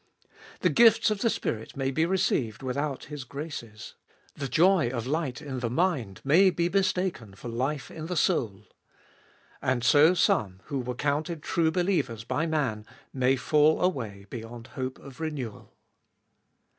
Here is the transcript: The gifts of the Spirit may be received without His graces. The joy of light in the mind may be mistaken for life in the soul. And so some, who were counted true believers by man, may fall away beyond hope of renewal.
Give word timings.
The 0.61 0.69
gifts 0.71 1.11
of 1.11 1.21
the 1.21 1.29
Spirit 1.29 1.77
may 1.77 1.91
be 1.91 2.07
received 2.07 2.63
without 2.63 3.03
His 3.03 3.23
graces. 3.23 3.93
The 4.33 4.47
joy 4.47 4.89
of 4.89 5.05
light 5.05 5.43
in 5.43 5.59
the 5.59 5.69
mind 5.69 6.21
may 6.23 6.49
be 6.49 6.69
mistaken 6.69 7.35
for 7.35 7.49
life 7.49 7.91
in 7.91 8.07
the 8.07 8.17
soul. 8.17 8.65
And 9.61 9.83
so 9.83 10.15
some, 10.15 10.61
who 10.65 10.79
were 10.79 10.95
counted 10.95 11.43
true 11.43 11.69
believers 11.69 12.23
by 12.23 12.47
man, 12.47 12.83
may 13.13 13.35
fall 13.35 13.79
away 13.79 14.25
beyond 14.31 14.65
hope 14.73 14.97
of 14.97 15.19
renewal. 15.19 15.71